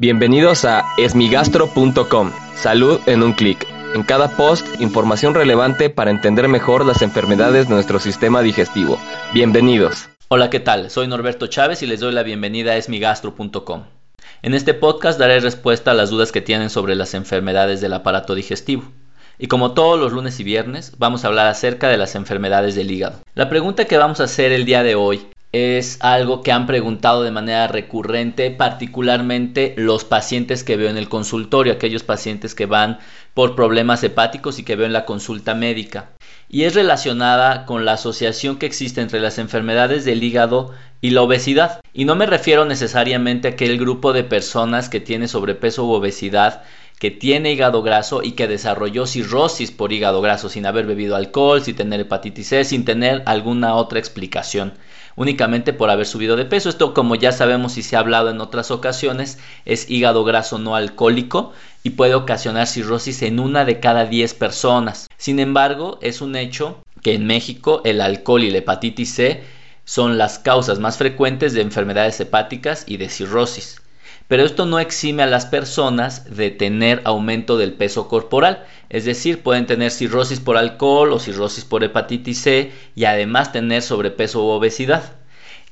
Bienvenidos 0.00 0.64
a 0.64 0.86
esmigastro.com. 0.96 2.32
Salud 2.54 3.00
en 3.04 3.22
un 3.22 3.34
clic. 3.34 3.66
En 3.94 4.02
cada 4.02 4.34
post, 4.34 4.66
información 4.80 5.34
relevante 5.34 5.90
para 5.90 6.10
entender 6.10 6.48
mejor 6.48 6.86
las 6.86 7.02
enfermedades 7.02 7.68
de 7.68 7.74
nuestro 7.74 7.98
sistema 7.98 8.40
digestivo. 8.40 8.98
Bienvenidos. 9.34 10.08
Hola, 10.28 10.48
¿qué 10.48 10.58
tal? 10.58 10.88
Soy 10.88 11.06
Norberto 11.06 11.48
Chávez 11.48 11.82
y 11.82 11.86
les 11.86 12.00
doy 12.00 12.14
la 12.14 12.22
bienvenida 12.22 12.72
a 12.72 12.76
esmigastro.com. 12.78 13.82
En 14.40 14.54
este 14.54 14.72
podcast 14.72 15.18
daré 15.18 15.38
respuesta 15.38 15.90
a 15.90 15.94
las 15.94 16.08
dudas 16.08 16.32
que 16.32 16.40
tienen 16.40 16.70
sobre 16.70 16.94
las 16.94 17.12
enfermedades 17.12 17.82
del 17.82 17.92
aparato 17.92 18.34
digestivo. 18.34 18.84
Y 19.38 19.48
como 19.48 19.74
todos 19.74 20.00
los 20.00 20.14
lunes 20.14 20.40
y 20.40 20.44
viernes, 20.44 20.94
vamos 20.96 21.26
a 21.26 21.28
hablar 21.28 21.46
acerca 21.46 21.90
de 21.90 21.98
las 21.98 22.14
enfermedades 22.14 22.74
del 22.74 22.90
hígado. 22.90 23.20
La 23.34 23.50
pregunta 23.50 23.84
que 23.84 23.98
vamos 23.98 24.20
a 24.20 24.24
hacer 24.24 24.52
el 24.52 24.64
día 24.64 24.82
de 24.82 24.94
hoy 24.94 25.26
es 25.52 25.98
algo 26.00 26.42
que 26.42 26.52
han 26.52 26.66
preguntado 26.66 27.22
de 27.22 27.32
manera 27.32 27.66
recurrente, 27.66 28.50
particularmente 28.52 29.74
los 29.76 30.04
pacientes 30.04 30.62
que 30.62 30.76
veo 30.76 30.88
en 30.88 30.96
el 30.96 31.08
consultorio, 31.08 31.72
aquellos 31.72 32.04
pacientes 32.04 32.54
que 32.54 32.66
van 32.66 32.98
por 33.34 33.56
problemas 33.56 34.02
hepáticos 34.04 34.58
y 34.58 34.62
que 34.62 34.76
veo 34.76 34.86
en 34.86 34.92
la 34.92 35.04
consulta 35.04 35.54
médica. 35.54 36.10
Y 36.48 36.64
es 36.64 36.74
relacionada 36.74 37.64
con 37.64 37.84
la 37.84 37.94
asociación 37.94 38.58
que 38.58 38.66
existe 38.66 39.00
entre 39.00 39.20
las 39.20 39.38
enfermedades 39.38 40.04
del 40.04 40.22
hígado 40.22 40.72
y 41.00 41.10
la 41.10 41.22
obesidad. 41.22 41.80
Y 41.92 42.04
no 42.04 42.14
me 42.14 42.26
refiero 42.26 42.64
necesariamente 42.64 43.48
a 43.48 43.50
aquel 43.52 43.78
grupo 43.78 44.12
de 44.12 44.24
personas 44.24 44.88
que 44.88 45.00
tiene 45.00 45.28
sobrepeso 45.28 45.84
u 45.84 45.92
obesidad 45.92 46.62
que 47.00 47.10
tiene 47.10 47.50
hígado 47.50 47.82
graso 47.82 48.22
y 48.22 48.32
que 48.32 48.46
desarrolló 48.46 49.06
cirrosis 49.06 49.70
por 49.70 49.90
hígado 49.90 50.20
graso 50.20 50.50
sin 50.50 50.66
haber 50.66 50.84
bebido 50.84 51.16
alcohol, 51.16 51.62
sin 51.62 51.74
tener 51.74 52.00
hepatitis 52.00 52.48
C, 52.48 52.64
sin 52.64 52.84
tener 52.84 53.22
alguna 53.24 53.74
otra 53.74 53.98
explicación 53.98 54.74
únicamente 55.16 55.72
por 55.72 55.88
haber 55.88 56.06
subido 56.06 56.36
de 56.36 56.44
peso. 56.44 56.68
Esto, 56.68 56.92
como 56.92 57.14
ya 57.14 57.32
sabemos 57.32 57.78
y 57.78 57.82
se 57.82 57.96
ha 57.96 58.00
hablado 58.00 58.28
en 58.28 58.42
otras 58.42 58.70
ocasiones, 58.70 59.38
es 59.64 59.90
hígado 59.90 60.24
graso 60.24 60.58
no 60.58 60.76
alcohólico 60.76 61.54
y 61.82 61.90
puede 61.90 62.14
ocasionar 62.14 62.66
cirrosis 62.66 63.22
en 63.22 63.40
una 63.40 63.64
de 63.64 63.80
cada 63.80 64.04
10 64.04 64.34
personas. 64.34 65.08
Sin 65.16 65.40
embargo, 65.40 65.98
es 66.02 66.20
un 66.20 66.36
hecho 66.36 66.82
que 67.02 67.14
en 67.14 67.26
México 67.26 67.80
el 67.86 68.02
alcohol 68.02 68.44
y 68.44 68.50
la 68.50 68.58
hepatitis 68.58 69.14
C 69.14 69.42
son 69.86 70.18
las 70.18 70.38
causas 70.38 70.78
más 70.78 70.98
frecuentes 70.98 71.54
de 71.54 71.62
enfermedades 71.62 72.20
hepáticas 72.20 72.84
y 72.86 72.98
de 72.98 73.08
cirrosis 73.08 73.80
pero 74.30 74.44
esto 74.44 74.64
no 74.64 74.78
exime 74.78 75.24
a 75.24 75.26
las 75.26 75.44
personas 75.44 76.36
de 76.36 76.52
tener 76.52 77.02
aumento 77.02 77.58
del 77.58 77.72
peso 77.72 78.06
corporal, 78.06 78.64
es 78.88 79.04
decir, 79.04 79.42
pueden 79.42 79.66
tener 79.66 79.90
cirrosis 79.90 80.38
por 80.38 80.56
alcohol 80.56 81.12
o 81.12 81.18
cirrosis 81.18 81.64
por 81.64 81.82
hepatitis 81.82 82.38
C 82.38 82.72
y 82.94 83.06
además 83.06 83.50
tener 83.50 83.82
sobrepeso 83.82 84.44
u 84.44 84.50
obesidad. 84.50 85.16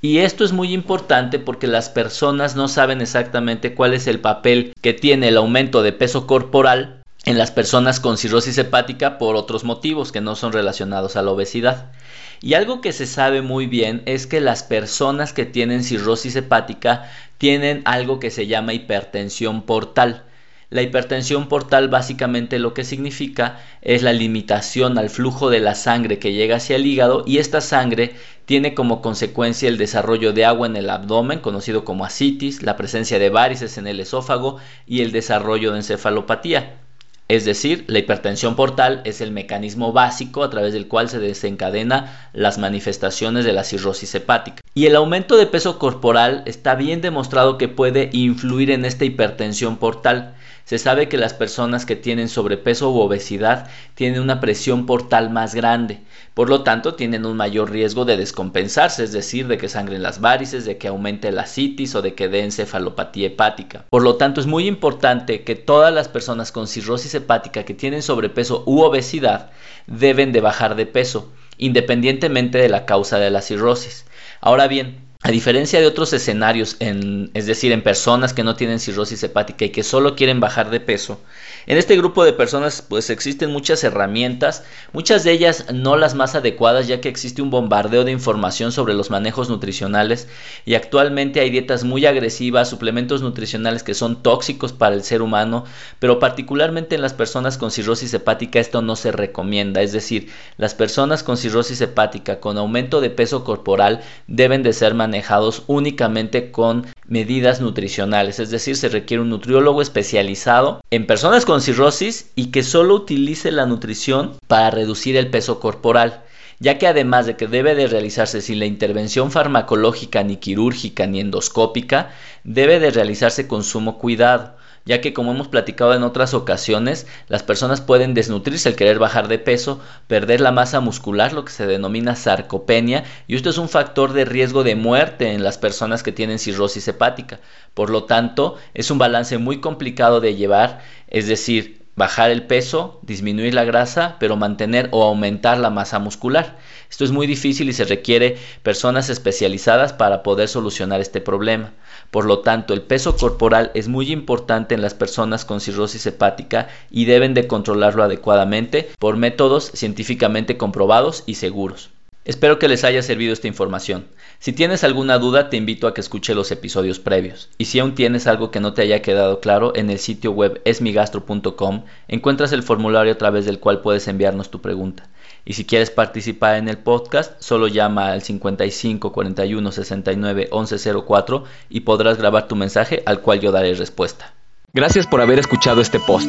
Y 0.01 0.19
esto 0.19 0.45
es 0.45 0.51
muy 0.51 0.73
importante 0.73 1.39
porque 1.39 1.69
las 1.69 1.89
personas 1.89 2.56
no 2.56 2.67
saben 2.67 3.01
exactamente 3.01 3.77
cuál 3.77 3.95
es 3.95 4.09
el 4.09 4.19
papel 4.19 4.75
que 4.83 4.92
tiene 4.92 5.29
el 5.29 5.36
aumento 5.36 5.84
de 5.84 5.92
peso 5.92 6.27
corporal 6.27 6.97
en 7.28 7.36
las 7.36 7.50
personas 7.50 8.00
con 8.00 8.16
cirrosis 8.16 8.56
hepática 8.56 9.18
por 9.18 9.36
otros 9.36 9.62
motivos 9.62 10.12
que 10.12 10.22
no 10.22 10.34
son 10.34 10.50
relacionados 10.50 11.14
a 11.14 11.20
la 11.20 11.30
obesidad. 11.30 11.92
Y 12.40 12.54
algo 12.54 12.80
que 12.80 12.92
se 12.92 13.04
sabe 13.04 13.42
muy 13.42 13.66
bien 13.66 14.02
es 14.06 14.26
que 14.26 14.40
las 14.40 14.62
personas 14.62 15.34
que 15.34 15.44
tienen 15.44 15.84
cirrosis 15.84 16.36
hepática 16.36 17.10
tienen 17.36 17.82
algo 17.84 18.18
que 18.18 18.30
se 18.30 18.46
llama 18.46 18.72
hipertensión 18.72 19.60
portal. 19.60 20.24
La 20.70 20.80
hipertensión 20.80 21.48
portal 21.48 21.88
básicamente 21.88 22.58
lo 22.58 22.72
que 22.72 22.82
significa 22.82 23.60
es 23.82 24.02
la 24.02 24.14
limitación 24.14 24.96
al 24.96 25.10
flujo 25.10 25.50
de 25.50 25.60
la 25.60 25.74
sangre 25.74 26.18
que 26.18 26.32
llega 26.32 26.56
hacia 26.56 26.76
el 26.76 26.86
hígado 26.86 27.24
y 27.26 27.38
esta 27.38 27.60
sangre 27.60 28.14
tiene 28.46 28.72
como 28.72 29.02
consecuencia 29.02 29.68
el 29.68 29.76
desarrollo 29.76 30.32
de 30.32 30.46
agua 30.46 30.66
en 30.66 30.76
el 30.76 30.88
abdomen, 30.88 31.40
conocido 31.40 31.84
como 31.84 32.06
ascitis, 32.06 32.62
la 32.62 32.78
presencia 32.78 33.18
de 33.18 33.28
varices 33.28 33.76
en 33.76 33.86
el 33.86 34.00
esófago 34.00 34.56
y 34.86 35.02
el 35.02 35.12
desarrollo 35.12 35.72
de 35.72 35.80
encefalopatía. 35.80 36.88
Es 37.28 37.44
decir, 37.44 37.84
la 37.88 37.98
hipertensión 37.98 38.56
portal 38.56 39.02
es 39.04 39.20
el 39.20 39.32
mecanismo 39.32 39.92
básico 39.92 40.42
a 40.42 40.48
través 40.48 40.72
del 40.72 40.88
cual 40.88 41.10
se 41.10 41.18
desencadena 41.18 42.30
las 42.33 42.56
manifestaciones 42.56 43.44
de 43.44 43.52
la 43.52 43.64
cirrosis 43.64 44.14
hepática. 44.14 44.62
Y 44.74 44.86
el 44.86 44.96
aumento 44.96 45.36
de 45.36 45.44
peso 45.44 45.78
corporal 45.78 46.42
está 46.46 46.74
bien 46.74 47.02
demostrado 47.02 47.58
que 47.58 47.68
puede 47.68 48.08
influir 48.14 48.70
en 48.70 48.86
esta 48.86 49.05
hipertensión 49.05 49.77
portal. 49.77 50.36
Se 50.68 50.77
sabe 50.77 51.08
que 51.08 51.17
las 51.17 51.33
personas 51.33 51.86
que 51.86 51.96
tienen 51.96 52.29
sobrepeso 52.29 52.90
u 52.92 52.98
obesidad 53.01 53.70
tienen 53.95 54.20
una 54.20 54.39
presión 54.39 54.84
portal 54.84 55.30
más 55.30 55.55
grande, 55.55 56.02
por 56.34 56.51
lo 56.51 56.62
tanto 56.62 56.95
tienen 56.95 57.24
un 57.24 57.39
mayor 57.39 57.70
riesgo 57.70 58.05
de 58.05 58.18
descompensarse, 58.18 59.02
es 59.02 59.11
decir, 59.11 59.48
de 59.48 59.56
que 59.56 59.70
sangren 59.70 60.02
las 60.02 60.20
varices, 60.20 60.67
de 60.67 60.77
que 60.77 60.89
aumente 60.89 61.33
la 61.33 61.46
citis 61.46 61.95
o 61.95 62.02
de 62.02 62.12
que 62.12 62.29
dé 62.29 62.45
encefalopatía 62.45 63.29
hepática. 63.29 63.86
Por 63.89 64.02
lo 64.02 64.17
tanto 64.17 64.42
es 64.42 64.46
muy 64.46 64.67
importante 64.67 65.42
que 65.42 65.55
todas 65.55 65.90
las 65.90 66.08
personas 66.08 66.52
con 66.52 66.68
cirrosis 66.68 67.14
hepática 67.14 67.64
que 67.64 67.73
tienen 67.73 68.02
sobrepeso 68.02 68.62
u 68.67 68.83
obesidad 68.83 69.50
deben 69.86 70.33
de 70.33 70.42
bajar 70.42 70.77
de 70.77 70.85
peso, 70.85 71.33
independientemente 71.56 72.58
de 72.58 72.68
la 72.68 72.85
causa 72.85 73.18
de 73.18 73.30
la 73.30 73.40
cirrosis. 73.40 74.05
Ahora 74.42 74.68
bien, 74.68 75.08
a 75.20 75.33
diferencia 75.33 75.80
de 75.80 75.86
otros 75.86 76.12
escenarios, 76.12 76.77
en, 76.79 77.33
es 77.34 77.46
decir, 77.46 77.73
en 77.73 77.83
personas 77.83 78.33
que 78.33 78.45
no 78.45 78.55
tienen 78.55 78.79
cirrosis 78.79 79.20
hepática 79.24 79.64
y 79.64 79.70
que 79.70 79.83
solo 79.83 80.14
quieren 80.14 80.39
bajar 80.39 80.70
de 80.70 80.79
peso, 80.79 81.20
en 81.67 81.77
este 81.77 81.96
grupo 81.96 82.24
de 82.24 82.33
personas 82.33 82.83
pues 82.89 83.11
existen 83.11 83.51
muchas 83.51 83.83
herramientas, 83.83 84.62
muchas 84.92 85.24
de 85.24 85.33
ellas 85.33 85.67
no 85.73 85.96
las 85.96 86.14
más 86.14 86.36
adecuadas 86.36 86.86
ya 86.86 87.01
que 87.01 87.08
existe 87.08 87.42
un 87.42 87.51
bombardeo 87.51 88.05
de 88.05 88.12
información 88.12 88.70
sobre 88.70 88.95
los 88.95 89.11
manejos 89.11 89.51
nutricionales 89.51 90.29
y 90.64 90.77
actualmente 90.77 91.40
hay 91.40 91.50
dietas 91.50 91.83
muy 91.83 92.06
agresivas, 92.06 92.70
suplementos 92.70 93.20
nutricionales 93.20 93.83
que 93.83 93.95
son 93.95 94.23
tóxicos 94.23 94.73
para 94.73 94.95
el 94.95 95.02
ser 95.02 95.20
humano, 95.20 95.64
pero 95.98 96.20
particularmente 96.20 96.95
en 96.95 97.02
las 97.02 97.12
personas 97.12 97.58
con 97.58 97.73
cirrosis 97.73 98.14
hepática 98.14 98.61
esto 98.61 98.83
no 98.83 98.95
se 98.95 99.11
recomienda, 99.11 99.83
es 99.83 99.92
decir, 99.92 100.30
las 100.58 100.77
personas 100.77 101.24
con 101.24 101.36
cirrosis 101.36 101.80
hepática 101.80 102.39
con 102.39 102.56
aumento 102.56 103.00
de 103.00 103.11
peso 103.11 103.42
corporal 103.42 104.00
deben 104.29 104.62
de 104.62 104.73
ser 104.73 104.95
manejados 105.08 105.63
únicamente 105.67 106.51
con 106.51 106.86
medidas 107.07 107.61
nutricionales, 107.63 108.39
es 108.39 108.51
decir, 108.51 108.77
se 108.77 108.91
requiere 108.91 109.23
un 109.23 109.30
nutriólogo 109.30 109.80
especializado 109.80 110.83
en 110.91 111.07
personas 111.07 111.46
con 111.46 111.63
cirrosis 111.63 112.30
y 112.35 112.51
que 112.51 112.63
solo 112.63 112.95
utilice 112.95 113.51
la 113.51 113.64
nutrición 113.64 114.35
para 114.47 114.70
reducir 114.70 115.17
el 115.17 115.30
peso 115.30 115.61
corporal 115.61 116.24
ya 116.61 116.79
que 116.79 116.86
además 116.86 117.27
de 117.27 117.36
que 117.36 117.46
debe 117.46 117.74
de 117.74 117.86
realizarse 117.86 118.41
sin 118.41 118.58
la 118.58 118.67
intervención 118.67 119.30
farmacológica 119.30 120.23
ni 120.23 120.36
quirúrgica 120.36 121.07
ni 121.07 121.20
endoscópica, 121.20 122.11
debe 122.45 122.80
de 122.80 122.91
realizarse 122.91 123.46
con 123.46 123.64
sumo 123.64 123.98
cuidado 123.98 124.58
ya 124.89 125.02
que 125.02 125.13
como 125.13 125.33
hemos 125.33 125.48
platicado 125.48 125.95
en 125.95 126.02
otras 126.02 126.33
ocasiones, 126.33 127.07
las 127.29 127.42
personas 127.42 127.83
pueden 127.83 128.14
desnutrirse 128.14 128.70
al 128.70 128.75
querer 128.75 128.99
bajar 128.99 129.29
de 129.29 129.38
peso, 129.38 129.81
perder 130.06 130.41
la 130.41 130.50
masa 130.50 130.81
muscular, 130.81 131.35
lo 131.35 131.44
que 131.44 131.52
se 131.52 131.67
denomina 131.67 132.17
sarcopenia, 132.17 133.05
y 133.26 133.37
esto 133.37 133.50
es 133.50 133.58
un 133.58 133.69
factor 133.69 134.14
de 134.14 134.25
riesgo 134.25 134.64
de 134.64 134.76
muerte 134.76 135.32
en 135.32 135.44
las 135.44 135.58
personas 135.58 136.02
que 136.02 136.11
tienen 136.11 136.38
cirrosis 136.38 136.88
hepática. 136.88 137.38
Por 137.75 137.91
lo 137.91 138.05
tanto, 138.05 138.56
es 138.73 138.91
un 138.91 138.97
balance 138.97 139.37
muy 139.37 139.61
complicado 139.61 140.20
de 140.23 140.37
llevar, 140.37 140.81
es 141.08 141.29
decir, 141.29 141.77
bajar 141.99 142.31
el 142.31 142.44
peso, 142.44 143.00
disminuir 143.03 143.53
la 143.55 143.64
grasa, 143.64 144.17
pero 144.20 144.37
mantener 144.37 144.88
o 144.93 145.03
aumentar 145.03 145.59
la 145.59 145.69
masa 145.69 145.99
muscular. 145.99 146.56
Esto 146.88 147.05
es 147.05 147.11
muy 147.11 147.26
difícil 147.26 147.69
y 147.69 147.73
se 147.73 147.85
requiere 147.85 148.38
personas 148.62 149.11
especializadas 149.11 149.93
para 149.93 150.23
poder 150.23 150.49
solucionar 150.49 151.00
este 151.00 151.20
problema. 151.20 151.73
Por 152.12 152.25
lo 152.25 152.38
tanto, 152.38 152.73
el 152.73 152.82
peso 152.82 153.17
corporal 153.17 153.73
es 153.75 153.88
muy 153.88 154.12
importante 154.12 154.76
en 154.76 154.81
las 154.81 154.94
personas 154.94 155.44
con 155.44 155.61
cirrosis 155.61 156.06
hepática 156.06 156.69
y 156.88 157.05
deben 157.05 157.35
de 157.35 157.49
controlarlo 157.49 158.05
adecuadamente 158.05 158.88
por 159.00 159.17
métodos 159.17 159.73
científicamente 159.75 160.56
comprobados 160.56 161.25
y 161.26 161.35
seguros. 161.35 161.91
Espero 162.28 162.58
que 162.58 162.69
les 162.69 162.84
haya 162.84 163.00
servido 163.00 163.32
esta 163.32 163.49
información. 163.49 164.05
Si 164.38 164.52
tienes 164.52 164.84
alguna 164.84 165.19
duda, 165.19 165.49
te 165.49 165.56
invito 165.56 165.87
a 165.87 165.94
que 165.94 166.02
escuche 166.02 166.34
los 166.34 166.52
episodios 166.52 166.99
previos. 166.99 167.49
Y 167.56 167.64
si 167.64 167.78
aún 167.78 167.94
tienes 167.94 168.26
algo 168.26 168.50
que 168.50 168.61
no 168.61 168.75
te 168.75 168.82
haya 168.82 169.00
quedado 169.00 169.40
claro, 169.40 169.72
en 169.75 169.88
el 169.88 169.99
sitio 169.99 170.32
web 170.32 170.61
esmigastro.com 170.67 171.85
encuentras 172.06 172.53
el 172.53 172.62
formulario 172.62 173.14
a 173.14 173.17
través 173.17 173.47
del 173.47 173.61
cual 173.61 173.81
puedes 173.81 174.08
enviarnos 174.08 174.50
tu 174.50 174.61
pregunta. 174.61 175.08
Y 175.47 175.55
si 175.55 175.64
quieres 175.64 175.91
participar 175.91 176.56
en 176.56 176.69
el 176.69 176.76
podcast, 176.76 177.41
solo 177.41 177.67
llama 177.67 178.12
al 178.12 178.20
55 178.20 179.11
41 179.11 179.73
69 179.73 180.49
11 180.50 180.93
04 181.06 181.44
y 181.70 181.81
podrás 181.81 182.19
grabar 182.19 182.47
tu 182.47 182.56
mensaje 182.56 183.03
al 183.06 183.23
cual 183.23 183.41
yo 183.41 183.53
daré 183.53 183.73
respuesta. 183.73 184.35
Gracias 184.75 185.06
por 185.06 185.23
haber 185.23 185.38
escuchado 185.38 185.81
este 185.81 185.99
post. 185.99 186.29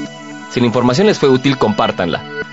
Si 0.49 0.61
la 0.61 0.65
información 0.65 1.07
les 1.07 1.19
fue 1.19 1.27
útil, 1.27 1.57
compártanla. 1.57 2.38